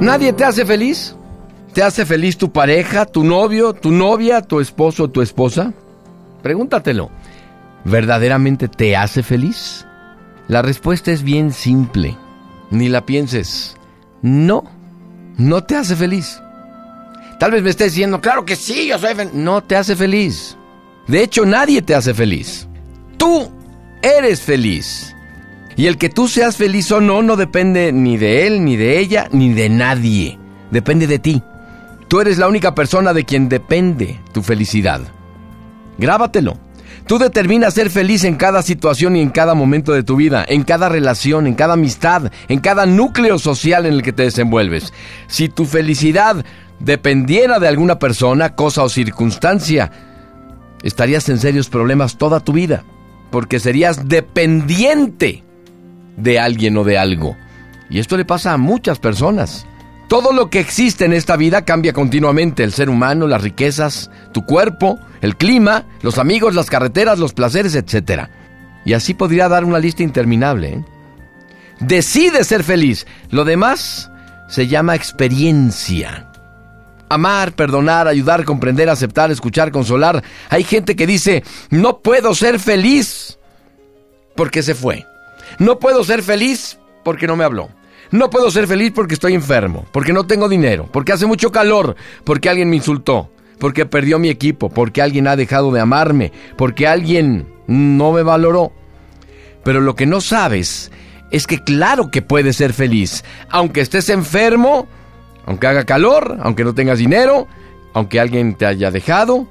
¿Nadie 0.00 0.32
te 0.32 0.44
hace 0.44 0.64
feliz? 0.64 1.16
¿Te 1.74 1.82
hace 1.82 2.06
feliz 2.06 2.38
tu 2.38 2.52
pareja, 2.52 3.04
tu 3.04 3.24
novio, 3.24 3.72
tu 3.72 3.90
novia, 3.90 4.42
tu 4.42 4.60
esposo 4.60 5.10
tu 5.10 5.22
esposa? 5.22 5.72
Pregúntatelo. 6.42 7.10
¿Verdaderamente 7.84 8.68
te 8.68 8.96
hace 8.96 9.24
feliz? 9.24 9.86
La 10.46 10.62
respuesta 10.62 11.10
es 11.10 11.24
bien 11.24 11.52
simple. 11.52 12.16
Ni 12.70 12.88
la 12.88 13.04
pienses. 13.04 13.76
No, 14.22 14.64
no 15.36 15.64
te 15.64 15.74
hace 15.74 15.96
feliz. 15.96 16.40
Tal 17.40 17.50
vez 17.50 17.62
me 17.62 17.70
estés 17.70 17.92
diciendo, 17.92 18.20
claro 18.20 18.44
que 18.44 18.56
sí, 18.56 18.86
yo 18.88 18.98
soy 18.98 19.14
feliz. 19.14 19.34
No 19.34 19.62
te 19.62 19.76
hace 19.76 19.96
feliz. 19.96 20.56
De 21.08 21.22
hecho, 21.22 21.44
nadie 21.44 21.82
te 21.82 21.94
hace 21.94 22.14
feliz. 22.14 22.68
Tú 23.16 23.50
eres 24.02 24.40
feliz. 24.42 25.14
Y 25.78 25.86
el 25.86 25.96
que 25.96 26.08
tú 26.08 26.26
seas 26.26 26.56
feliz 26.56 26.90
o 26.90 27.00
no 27.00 27.22
no 27.22 27.36
depende 27.36 27.92
ni 27.92 28.16
de 28.16 28.48
él, 28.48 28.64
ni 28.64 28.74
de 28.74 28.98
ella, 28.98 29.28
ni 29.30 29.54
de 29.54 29.68
nadie. 29.68 30.36
Depende 30.72 31.06
de 31.06 31.20
ti. 31.20 31.40
Tú 32.08 32.20
eres 32.20 32.36
la 32.36 32.48
única 32.48 32.74
persona 32.74 33.12
de 33.12 33.24
quien 33.24 33.48
depende 33.48 34.20
tu 34.32 34.42
felicidad. 34.42 35.00
Grábatelo. 35.96 36.58
Tú 37.06 37.20
determinas 37.20 37.74
ser 37.74 37.90
feliz 37.90 38.24
en 38.24 38.34
cada 38.34 38.62
situación 38.62 39.14
y 39.14 39.20
en 39.20 39.30
cada 39.30 39.54
momento 39.54 39.92
de 39.92 40.02
tu 40.02 40.16
vida, 40.16 40.44
en 40.48 40.64
cada 40.64 40.88
relación, 40.88 41.46
en 41.46 41.54
cada 41.54 41.74
amistad, 41.74 42.32
en 42.48 42.58
cada 42.58 42.84
núcleo 42.84 43.38
social 43.38 43.86
en 43.86 43.92
el 43.92 44.02
que 44.02 44.12
te 44.12 44.24
desenvuelves. 44.24 44.92
Si 45.28 45.48
tu 45.48 45.64
felicidad 45.64 46.44
dependiera 46.80 47.60
de 47.60 47.68
alguna 47.68 48.00
persona, 48.00 48.56
cosa 48.56 48.82
o 48.82 48.88
circunstancia, 48.88 49.92
estarías 50.82 51.28
en 51.28 51.38
serios 51.38 51.68
problemas 51.68 52.18
toda 52.18 52.40
tu 52.40 52.52
vida, 52.52 52.82
porque 53.30 53.60
serías 53.60 54.08
dependiente 54.08 55.44
de 56.18 56.38
alguien 56.38 56.76
o 56.76 56.84
de 56.84 56.98
algo. 56.98 57.36
Y 57.90 57.98
esto 58.00 58.16
le 58.16 58.24
pasa 58.24 58.52
a 58.52 58.58
muchas 58.58 58.98
personas. 58.98 59.66
Todo 60.08 60.32
lo 60.32 60.48
que 60.50 60.60
existe 60.60 61.04
en 61.04 61.12
esta 61.12 61.36
vida 61.36 61.64
cambia 61.64 61.92
continuamente, 61.92 62.64
el 62.64 62.72
ser 62.72 62.88
humano, 62.88 63.26
las 63.26 63.42
riquezas, 63.42 64.10
tu 64.32 64.44
cuerpo, 64.44 64.98
el 65.20 65.36
clima, 65.36 65.84
los 66.02 66.18
amigos, 66.18 66.54
las 66.54 66.70
carreteras, 66.70 67.18
los 67.18 67.34
placeres, 67.34 67.74
etc. 67.74 68.28
Y 68.84 68.94
así 68.94 69.14
podría 69.14 69.48
dar 69.48 69.64
una 69.64 69.78
lista 69.78 70.02
interminable. 70.02 70.68
¿eh? 70.68 70.84
Decide 71.80 72.44
ser 72.44 72.64
feliz. 72.64 73.06
Lo 73.30 73.44
demás 73.44 74.10
se 74.48 74.66
llama 74.66 74.94
experiencia. 74.94 76.30
Amar, 77.10 77.52
perdonar, 77.52 78.08
ayudar, 78.08 78.44
comprender, 78.44 78.88
aceptar, 78.88 79.30
escuchar, 79.30 79.70
consolar. 79.70 80.22
Hay 80.48 80.64
gente 80.64 80.96
que 80.96 81.06
dice, 81.06 81.42
no 81.70 82.00
puedo 82.00 82.34
ser 82.34 82.58
feliz 82.58 83.38
porque 84.34 84.62
se 84.62 84.74
fue. 84.74 85.06
No 85.58 85.78
puedo 85.78 86.04
ser 86.04 86.22
feliz 86.22 86.78
porque 87.04 87.26
no 87.26 87.36
me 87.36 87.44
habló. 87.44 87.70
No 88.10 88.30
puedo 88.30 88.50
ser 88.50 88.66
feliz 88.66 88.92
porque 88.94 89.14
estoy 89.14 89.34
enfermo, 89.34 89.86
porque 89.92 90.12
no 90.12 90.26
tengo 90.26 90.48
dinero, 90.48 90.88
porque 90.90 91.12
hace 91.12 91.26
mucho 91.26 91.52
calor, 91.52 91.94
porque 92.24 92.48
alguien 92.48 92.70
me 92.70 92.76
insultó, 92.76 93.30
porque 93.58 93.84
perdió 93.84 94.18
mi 94.18 94.30
equipo, 94.30 94.70
porque 94.70 95.02
alguien 95.02 95.28
ha 95.28 95.36
dejado 95.36 95.70
de 95.72 95.80
amarme, 95.80 96.32
porque 96.56 96.86
alguien 96.86 97.46
no 97.66 98.12
me 98.12 98.22
valoró. 98.22 98.72
Pero 99.62 99.80
lo 99.80 99.94
que 99.94 100.06
no 100.06 100.22
sabes 100.22 100.90
es 101.30 101.46
que 101.46 101.62
claro 101.62 102.10
que 102.10 102.22
puedes 102.22 102.56
ser 102.56 102.72
feliz, 102.72 103.24
aunque 103.50 103.82
estés 103.82 104.08
enfermo, 104.08 104.86
aunque 105.44 105.66
haga 105.66 105.84
calor, 105.84 106.38
aunque 106.42 106.64
no 106.64 106.74
tengas 106.74 106.98
dinero, 106.98 107.46
aunque 107.92 108.20
alguien 108.20 108.54
te 108.54 108.64
haya 108.64 108.90
dejado 108.90 109.46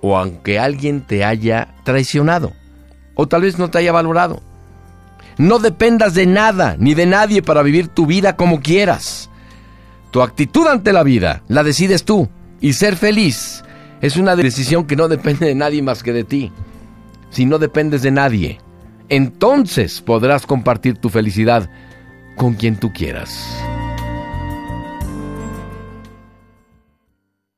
o 0.00 0.16
aunque 0.16 0.60
alguien 0.60 1.04
te 1.06 1.24
haya 1.24 1.74
traicionado 1.84 2.52
o 3.14 3.28
tal 3.28 3.42
vez 3.42 3.58
no 3.58 3.70
te 3.70 3.78
haya 3.78 3.92
valorado. 3.92 4.40
No 5.38 5.58
dependas 5.58 6.14
de 6.14 6.26
nada 6.26 6.76
ni 6.78 6.94
de 6.94 7.06
nadie 7.06 7.42
para 7.42 7.62
vivir 7.62 7.88
tu 7.88 8.06
vida 8.06 8.36
como 8.36 8.60
quieras. 8.60 9.30
Tu 10.10 10.22
actitud 10.22 10.66
ante 10.66 10.92
la 10.92 11.02
vida 11.02 11.42
la 11.48 11.62
decides 11.62 12.04
tú 12.04 12.28
y 12.60 12.74
ser 12.74 12.96
feliz 12.96 13.62
es 14.02 14.16
una 14.16 14.34
decisión 14.34 14.84
que 14.84 14.96
no 14.96 15.06
depende 15.08 15.46
de 15.46 15.54
nadie 15.54 15.80
más 15.80 16.02
que 16.02 16.12
de 16.12 16.24
ti. 16.24 16.50
Si 17.30 17.46
no 17.46 17.58
dependes 17.58 18.02
de 18.02 18.10
nadie, 18.10 18.58
entonces 19.08 20.00
podrás 20.00 20.44
compartir 20.44 20.98
tu 20.98 21.08
felicidad 21.08 21.70
con 22.36 22.54
quien 22.54 22.76
tú 22.76 22.92
quieras. 22.92 23.71